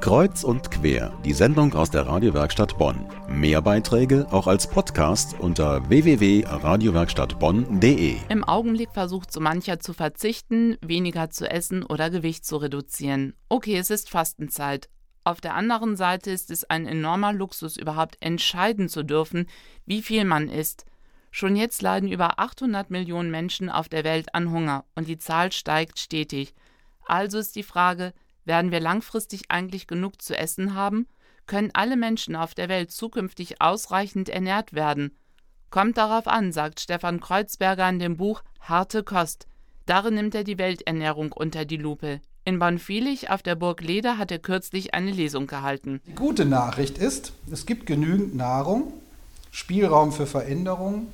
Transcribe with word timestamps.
Kreuz 0.00 0.44
und 0.44 0.70
quer, 0.70 1.12
die 1.24 1.32
Sendung 1.32 1.74
aus 1.74 1.90
der 1.90 2.06
Radiowerkstatt 2.06 2.78
Bonn. 2.78 3.08
Mehr 3.28 3.60
Beiträge 3.62 4.28
auch 4.30 4.46
als 4.46 4.68
Podcast 4.68 5.34
unter 5.38 5.88
www.radiowerkstattbonn.de. 5.88 8.16
Im 8.28 8.44
Augenblick 8.44 8.90
versucht 8.92 9.32
so 9.32 9.40
mancher 9.40 9.80
zu 9.80 9.94
verzichten, 9.94 10.76
weniger 10.82 11.30
zu 11.30 11.50
essen 11.50 11.82
oder 11.84 12.10
Gewicht 12.10 12.44
zu 12.44 12.58
reduzieren. 12.58 13.32
Okay, 13.48 13.78
es 13.78 13.88
ist 13.90 14.10
Fastenzeit. 14.10 14.90
Auf 15.24 15.40
der 15.40 15.54
anderen 15.54 15.96
Seite 15.96 16.30
ist 16.30 16.50
es 16.50 16.64
ein 16.64 16.86
enormer 16.86 17.32
Luxus, 17.32 17.78
überhaupt 17.78 18.18
entscheiden 18.20 18.90
zu 18.90 19.02
dürfen, 19.02 19.46
wie 19.86 20.02
viel 20.02 20.26
man 20.26 20.50
isst. 20.50 20.84
Schon 21.30 21.56
jetzt 21.56 21.80
leiden 21.82 22.12
über 22.12 22.38
800 22.38 22.90
Millionen 22.90 23.30
Menschen 23.30 23.70
auf 23.70 23.88
der 23.88 24.04
Welt 24.04 24.34
an 24.34 24.50
Hunger 24.50 24.84
und 24.94 25.08
die 25.08 25.16
Zahl 25.18 25.50
steigt 25.50 25.98
stetig. 25.98 26.54
Also 27.06 27.38
ist 27.38 27.56
die 27.56 27.62
Frage, 27.62 28.12
werden 28.44 28.70
wir 28.70 28.80
langfristig 28.80 29.44
eigentlich 29.48 29.86
genug 29.86 30.20
zu 30.22 30.36
essen 30.36 30.74
haben? 30.74 31.06
Können 31.46 31.70
alle 31.74 31.96
Menschen 31.96 32.36
auf 32.36 32.54
der 32.54 32.68
Welt 32.68 32.90
zukünftig 32.90 33.60
ausreichend 33.60 34.28
ernährt 34.28 34.72
werden? 34.72 35.16
Kommt 35.70 35.98
darauf 35.98 36.26
an, 36.26 36.52
sagt 36.52 36.80
Stefan 36.80 37.20
Kreuzberger 37.20 37.88
in 37.88 37.98
dem 37.98 38.16
Buch 38.16 38.42
Harte 38.60 39.02
Kost. 39.02 39.46
Darin 39.86 40.14
nimmt 40.14 40.34
er 40.34 40.44
die 40.44 40.56
Welternährung 40.56 41.32
unter 41.32 41.64
die 41.64 41.76
Lupe. 41.76 42.20
In 42.46 42.58
Bonfilich 42.58 43.30
auf 43.30 43.42
der 43.42 43.54
Burg 43.54 43.82
Leder 43.82 44.16
hat 44.18 44.30
er 44.30 44.38
kürzlich 44.38 44.94
eine 44.94 45.10
Lesung 45.10 45.46
gehalten. 45.46 46.00
Die 46.06 46.14
gute 46.14 46.44
Nachricht 46.44 46.98
ist, 46.98 47.32
es 47.50 47.66
gibt 47.66 47.86
genügend 47.86 48.34
Nahrung, 48.34 48.92
Spielraum 49.50 50.12
für 50.12 50.26
Veränderungen, 50.26 51.08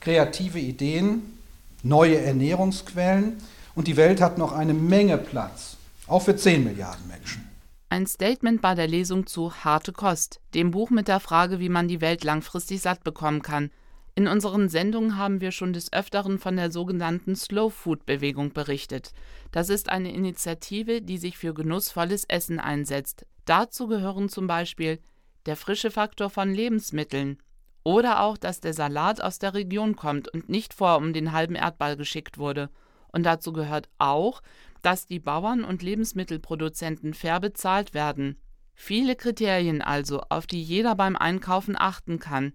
kreative 0.00 0.58
Ideen, 0.58 1.38
neue 1.82 2.18
Ernährungsquellen 2.18 3.38
und 3.74 3.86
die 3.86 3.96
Welt 3.96 4.20
hat 4.20 4.38
noch 4.38 4.52
eine 4.52 4.74
Menge 4.74 5.18
Platz 5.18 5.76
auch 6.10 6.22
für 6.22 6.36
10 6.36 6.64
Milliarden 6.64 7.06
Menschen. 7.08 7.48
Ein 7.88 8.06
Statement 8.06 8.60
bei 8.60 8.74
der 8.74 8.86
Lesung 8.86 9.26
zu 9.26 9.52
Harte 9.52 9.92
Kost, 9.92 10.40
dem 10.54 10.70
Buch 10.70 10.90
mit 10.90 11.08
der 11.08 11.20
Frage, 11.20 11.58
wie 11.58 11.68
man 11.68 11.88
die 11.88 12.00
Welt 12.00 12.24
langfristig 12.24 12.80
satt 12.80 13.02
bekommen 13.02 13.42
kann. 13.42 13.70
In 14.14 14.28
unseren 14.28 14.68
Sendungen 14.68 15.16
haben 15.16 15.40
wir 15.40 15.50
schon 15.50 15.72
des 15.72 15.92
Öfteren 15.92 16.38
von 16.38 16.56
der 16.56 16.70
sogenannten 16.70 17.36
Slow 17.36 17.70
Food 17.70 18.06
Bewegung 18.06 18.52
berichtet. 18.52 19.12
Das 19.50 19.70
ist 19.70 19.88
eine 19.88 20.12
Initiative, 20.12 21.00
die 21.00 21.18
sich 21.18 21.38
für 21.38 21.54
genussvolles 21.54 22.24
Essen 22.28 22.60
einsetzt. 22.60 23.24
Dazu 23.44 23.86
gehören 23.86 24.28
zum 24.28 24.46
Beispiel 24.46 25.00
der 25.46 25.56
frische 25.56 25.90
Faktor 25.90 26.28
von 26.28 26.52
Lebensmitteln 26.52 27.38
oder 27.82 28.22
auch, 28.22 28.36
dass 28.36 28.60
der 28.60 28.74
Salat 28.74 29.20
aus 29.20 29.38
der 29.38 29.54
Region 29.54 29.96
kommt 29.96 30.28
und 30.28 30.48
nicht 30.48 30.74
vor 30.74 30.96
um 30.98 31.12
den 31.12 31.32
halben 31.32 31.54
Erdball 31.54 31.96
geschickt 31.96 32.36
wurde. 32.36 32.68
Und 33.12 33.24
dazu 33.24 33.52
gehört 33.52 33.88
auch, 33.98 34.42
dass 34.82 35.06
die 35.06 35.18
Bauern 35.18 35.64
und 35.64 35.82
Lebensmittelproduzenten 35.82 37.14
fair 37.14 37.40
bezahlt 37.40 37.94
werden. 37.94 38.36
Viele 38.74 39.14
Kriterien 39.14 39.82
also, 39.82 40.22
auf 40.30 40.46
die 40.46 40.62
jeder 40.62 40.94
beim 40.94 41.16
Einkaufen 41.16 41.76
achten 41.78 42.18
kann. 42.18 42.54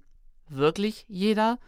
Wirklich 0.50 1.06
jeder? 1.08 1.60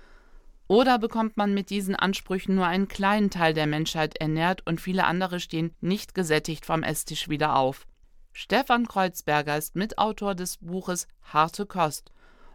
Oder 0.67 0.99
bekommt 0.99 1.37
man 1.37 1.53
mit 1.53 1.69
diesen 1.69 1.95
Ansprüchen 1.95 2.55
nur 2.55 2.65
einen 2.65 2.87
kleinen 2.87 3.29
Teil 3.29 3.53
der 3.53 3.67
Menschheit 3.67 4.17
ernährt 4.17 4.65
und 4.65 4.81
viele 4.81 5.05
andere 5.05 5.39
stehen 5.39 5.73
nicht 5.79 6.13
gesättigt 6.13 6.65
vom 6.65 6.83
Esstisch 6.83 7.29
wieder 7.29 7.55
auf? 7.55 7.85
Stefan 8.33 8.87
Kreuzberger 8.87 9.57
ist 9.57 9.75
Mitautor 9.75 10.35
des 10.35 10.57
Buches 10.57 11.07
Harte 11.21 11.65
Kost 11.65 12.11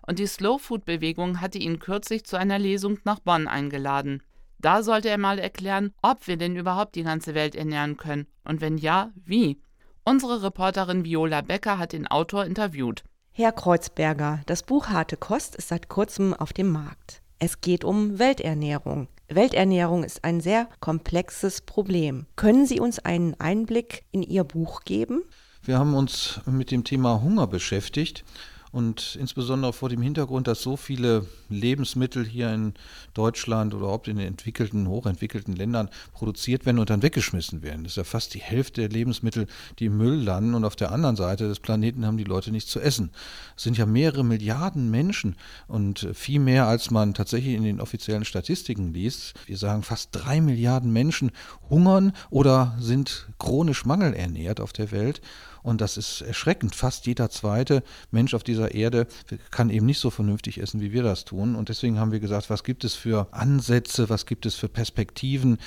und 0.07 0.19
die 0.19 0.27
Slow 0.27 0.59
Food 0.59 0.85
Bewegung 0.85 1.41
hatte 1.41 1.59
ihn 1.59 1.79
kürzlich 1.79 2.25
zu 2.25 2.37
einer 2.37 2.59
Lesung 2.59 2.99
nach 3.05 3.21
Bonn 3.21 3.49
eingeladen. 3.49 4.23
Da 4.63 4.85
sollte 4.85 5.09
er 5.09 5.19
mal 5.19 5.41
erklären, 5.41 5.93
ob 6.03 6.29
wir 6.29 6.37
denn 6.37 6.55
überhaupt 6.55 6.95
die 6.95 7.03
ganze 7.03 7.35
Welt 7.35 7.57
ernähren 7.57 7.97
können 7.97 8.29
und 8.45 8.61
wenn 8.61 8.79
ja, 8.79 9.11
wie. 9.25 9.61
Unsere 10.05 10.45
Reporterin 10.45 11.05
Viola 11.05 11.41
Becker 11.41 11.79
hat 11.79 11.93
den 11.93 12.07
Autor 12.07 12.45
interviewt. 12.45 13.03
Herr 13.33 13.51
Kreuzberger, 13.51 14.41
das 14.47 14.63
Buch 14.63 14.87
Harte 14.87 15.17
Kost 15.17 15.57
ist 15.57 15.69
seit 15.69 15.89
kurzem 15.89 16.33
auf 16.33 16.53
dem 16.53 16.71
Markt. 16.71 17.23
Es 17.41 17.61
geht 17.61 17.85
um 17.85 18.21
Welternährung. 18.21 19.09
Welternährung 19.29 20.05
ist 20.05 20.23
ein 20.23 20.41
sehr 20.41 20.69
komplexes 20.79 21.63
Problem. 21.63 22.27
Können 22.37 22.65
Sie 22.65 22.79
uns 22.79 23.01
einen 23.01 23.35
Einblick 23.41 24.05
in 24.13 24.23
Ihr 24.23 24.45
Buch 24.45 24.85
geben? 24.85 25.23
Wir 25.65 25.79
haben 25.79 25.95
uns 25.95 26.41
mit 26.47 26.71
dem 26.71 26.85
Thema 26.85 27.21
Hunger 27.21 27.49
beschäftigt 27.49 28.25
und 28.73 29.17
insbesondere 29.21 29.75
vor 29.75 29.91
dem 29.91 30.01
Hintergrund, 30.01 30.47
dass 30.49 30.63
so 30.63 30.77
viele 30.77 31.27
Lebensmittel 31.51 32.25
hier 32.25 32.53
in 32.53 32.73
Deutschland 33.13 33.75
oder 33.75 33.85
überhaupt 33.85 34.09
in 34.09 34.17
den 34.17 34.27
entwickelten, 34.27 34.89
hochentwickelten 34.89 35.55
Ländern 35.55 35.91
produziert 36.13 36.65
werden 36.65 36.79
und 36.79 36.89
dann 36.89 37.03
weggeschmissen 37.03 37.63
werden. 37.63 37.85
Das 37.85 37.93
ist 37.93 37.97
ja 37.97 38.05
fast 38.05 38.33
die 38.33 38.41
Hälfte 38.41 38.81
der 38.81 38.91
Lebensmittel, 38.91 39.47
die 39.79 39.87
im 39.87 39.99
Müll 39.99 40.23
landen 40.23 40.55
und 40.55 40.65
auf 40.65 40.75
der 40.75 40.91
anderen 40.91 41.17
Seite 41.17 41.49
des 41.49 41.61
Planeten 41.61 42.07
haben 42.07 42.17
die 42.17 42.25
Leute 42.25 42.51
nichts 42.51 42.71
zu 42.71 42.81
essen. 42.81 43.11
Es 43.57 43.63
sind 43.63 43.77
ja 43.77 43.85
mehrere 43.85 44.25
Milliarden 44.25 44.91
Menschen 44.91 45.37
und 45.69 46.09
viel 46.15 46.41
mehr, 46.41 46.67
als 46.67 46.91
man 46.91 47.13
tatsächlich 47.13 47.55
in 47.55 47.65
den 47.65 47.81
offiziellen 47.81 48.25
Statistiken 48.25 48.95
liest. 48.95 49.35
Wir 49.47 49.59
sagen, 49.59 49.83
fast 49.83 50.09
drei 50.13 50.41
Milliarden 50.41 50.93
Menschen 50.93 51.31
hungern 51.69 52.13
oder 52.31 52.77
sind 52.81 53.29
chronisch 53.39 53.85
mangelernährt 53.85 54.61
auf 54.61 54.73
der 54.73 54.91
Welt. 54.93 55.21
Und 55.63 55.81
das 55.81 55.97
ist 55.97 56.23
erschreckend. 56.23 56.75
Fast 56.75 57.07
jeder 57.07 57.31
zweite 57.31 57.83
Mensch 58.11 58.35
auf 58.35 58.43
dieser 58.43 58.75
Erde 58.75 59.07
kann 59.51 59.71
eben 59.71 59.87
nicht 59.87 59.99
so 59.99 60.11
vernünftig 60.11 60.59
essen, 60.59 60.81
wie 60.81 60.93
wir 60.93 61.03
das 61.03 61.25
tun. 61.25 61.55
Und 61.55 61.69
deswegen 61.69 61.99
haben 61.99 62.13
wir 62.13 62.21
gesagt, 62.21 62.51
was 62.51 62.65
gibt 62.65 62.85
es 62.85 62.95
für 62.95 63.29
Ansätze, 63.33 64.09
was 64.09 64.27
gibt 64.27 64.47
es 64.47 64.55
für 64.55 64.69
Perspektiven, 64.69 65.59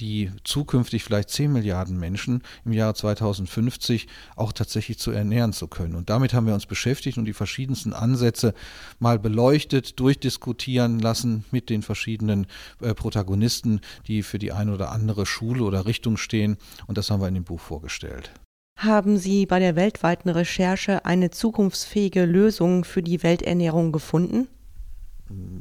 die 0.00 0.30
zukünftig 0.42 1.04
vielleicht 1.04 1.30
10 1.30 1.52
Milliarden 1.52 1.98
Menschen 1.98 2.42
im 2.64 2.72
Jahr 2.72 2.94
2050 2.94 4.08
auch 4.36 4.52
tatsächlich 4.52 4.98
zu 4.98 5.10
ernähren 5.10 5.52
zu 5.52 5.68
können. 5.68 5.94
Und 5.94 6.10
damit 6.10 6.34
haben 6.34 6.46
wir 6.46 6.54
uns 6.54 6.66
beschäftigt 6.66 7.18
und 7.18 7.24
die 7.24 7.32
verschiedensten 7.32 7.92
Ansätze 7.92 8.54
mal 8.98 9.18
beleuchtet, 9.18 10.00
durchdiskutieren 10.00 10.98
lassen 10.98 11.44
mit 11.50 11.70
den 11.70 11.82
verschiedenen 11.82 12.46
äh, 12.80 12.94
Protagonisten, 12.94 13.80
die 14.06 14.22
für 14.22 14.38
die 14.38 14.52
eine 14.52 14.72
oder 14.72 14.90
andere 14.90 15.26
Schule 15.26 15.62
oder 15.62 15.86
Richtung 15.86 16.16
stehen. 16.16 16.56
Und 16.86 16.98
das 16.98 17.10
haben 17.10 17.20
wir 17.20 17.28
in 17.28 17.34
dem 17.34 17.44
Buch 17.44 17.60
vorgestellt. 17.60 18.32
Haben 18.82 19.16
Sie 19.16 19.46
bei 19.46 19.60
der 19.60 19.76
weltweiten 19.76 20.28
Recherche 20.28 21.04
eine 21.04 21.30
zukunftsfähige 21.30 22.24
Lösung 22.24 22.82
für 22.82 23.00
die 23.00 23.22
Welternährung 23.22 23.92
gefunden? 23.92 24.48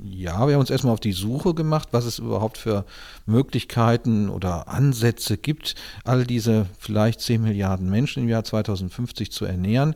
Ja, 0.03 0.47
wir 0.47 0.55
haben 0.55 0.61
uns 0.61 0.71
erstmal 0.71 0.93
auf 0.93 0.99
die 0.99 1.11
Suche 1.11 1.53
gemacht, 1.53 1.89
was 1.91 2.05
es 2.05 2.17
überhaupt 2.17 2.57
für 2.57 2.83
Möglichkeiten 3.27 4.27
oder 4.27 4.67
Ansätze 4.67 5.37
gibt, 5.37 5.75
all 6.03 6.25
diese 6.25 6.65
vielleicht 6.79 7.21
10 7.21 7.43
Milliarden 7.43 7.91
Menschen 7.91 8.23
im 8.23 8.29
Jahr 8.29 8.43
2050 8.43 9.31
zu 9.31 9.45
ernähren. 9.45 9.95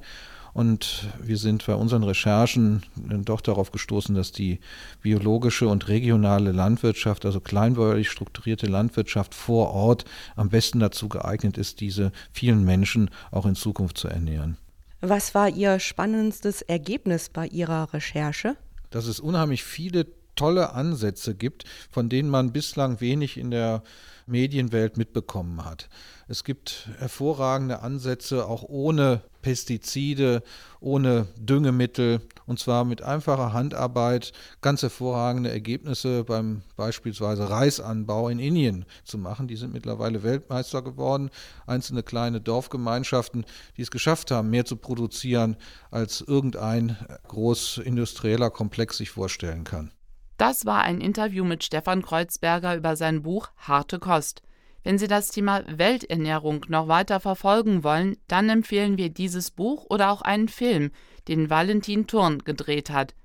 Und 0.56 1.10
wir 1.22 1.36
sind 1.36 1.66
bei 1.66 1.76
unseren 1.76 2.04
Recherchen 2.04 2.84
doch 2.96 3.42
darauf 3.42 3.74
gestoßen, 3.74 4.16
dass 4.16 4.32
die 4.32 4.62
biologische 5.02 5.68
und 5.68 5.90
regionale 5.90 6.54
Landwirtschaft, 6.54 7.26
also 7.26 7.42
kleinbäuerlich 7.42 8.10
strukturierte 8.10 8.66
Landwirtschaft 8.66 9.36
vor 9.36 9.72
Ort 9.72 10.06
am 10.38 10.48
besten 10.48 10.80
dazu 10.80 11.10
geeignet 11.10 11.58
ist, 11.58 11.82
diese 11.82 12.14
vielen 12.32 12.64
Menschen 12.64 13.10
auch 13.32 13.46
in 13.46 13.56
Zukunft 13.56 13.98
zu 13.98 14.08
ernähren. 14.08 14.56
Was 15.02 15.36
war 15.36 15.50
Ihr 15.50 15.78
spannendstes 15.80 16.62
Ergebnis 16.62 17.28
bei 17.28 17.48
Ihrer 17.48 17.94
Recherche? 17.94 18.56
Dass 18.92 19.08
es 19.08 19.20
unheimlich 19.20 19.62
viele 19.62 20.08
tolle 20.36 20.74
Ansätze 20.74 21.36
gibt, 21.36 21.64
von 21.90 22.10
denen 22.10 22.30
man 22.30 22.52
bislang 22.52 23.02
wenig 23.02 23.38
in 23.38 23.52
der 23.52 23.84
Medienwelt 24.28 24.98
mitbekommen 24.98 25.66
hat. 25.66 25.90
Es 26.28 26.44
gibt 26.44 26.90
hervorragende 26.98 27.82
Ansätze, 27.82 28.48
auch 28.48 28.64
ohne 28.64 29.22
Pestizide, 29.44 30.42
ohne 30.80 31.28
Düngemittel 31.38 32.22
und 32.48 32.60
zwar 32.60 32.84
mit 32.86 33.04
einfacher 33.04 33.54
Handarbeit 33.54 34.34
ganz 34.62 34.82
hervorragende 34.82 35.52
Ergebnisse 35.52 36.24
beim 36.24 36.64
beispielsweise 36.76 37.50
Reisanbau 37.50 38.30
in 38.30 38.40
Indien 38.40 38.86
zu 39.04 39.20
machen. 39.20 39.48
Die 39.48 39.56
sind 39.56 39.74
mittlerweile 39.74 40.24
Weltmeister 40.24 40.82
geworden. 40.82 41.30
Einzelne 41.68 42.02
kleine 42.02 42.42
Dorfgemeinschaften, 42.42 43.46
die 43.78 43.84
es 43.84 43.92
geschafft 43.92 44.32
haben, 44.32 44.50
mehr 44.50 44.66
zu 44.66 44.78
produzieren, 44.78 45.58
als 45.92 46.22
irgendein 46.22 46.98
großindustrieller 47.28 48.50
Komplex 48.50 48.98
sich 48.98 49.12
vorstellen 49.12 49.64
kann. 49.64 49.92
Das 50.38 50.66
war 50.66 50.82
ein 50.82 51.00
Interview 51.00 51.46
mit 51.46 51.64
Stefan 51.64 52.02
Kreuzberger 52.02 52.76
über 52.76 52.96
sein 52.96 53.22
Buch 53.24 53.50
Harte 53.58 54.00
Kost. 54.00 54.42
Wenn 54.84 54.98
Sie 54.98 55.08
das 55.08 55.30
Thema 55.30 55.64
Welternährung 55.66 56.66
noch 56.68 56.88
weiter 56.88 57.20
verfolgen 57.20 57.84
wollen, 57.84 58.18
dann 58.28 58.50
empfehlen 58.50 58.98
wir 58.98 59.10
dieses 59.10 59.50
Buch 59.50 59.86
oder 59.90 60.12
auch 60.12 60.22
einen 60.22 60.48
Film, 60.48 60.92
den 61.28 61.50
Valentin 61.50 62.06
Thurn 62.06 62.44
gedreht 62.44 62.90
hat. 62.90 63.16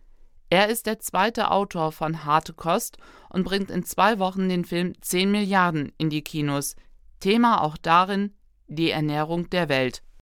Er 0.49 0.69
ist 0.69 0.87
der 0.87 1.01
zweite 1.01 1.51
Autor 1.51 1.93
von 1.93 2.25
Harte 2.25 2.55
Kost 2.55 2.97
und 3.29 3.45
bringt 3.45 3.71
in 3.71 3.85
zwei 3.85 4.19
Wochen 4.19 4.49
den 4.49 4.65
Film 4.65 4.95
10 5.01 5.31
Milliarden 5.31 5.93
in 5.99 6.11
die 6.11 6.23
Kinos. 6.23 6.77
Thema 7.21 7.63
auch 7.63 7.77
darin 7.77 8.35
die 8.67 8.91
Ernährung 8.91 9.51
der 9.51 9.69
Welt. 9.69 10.03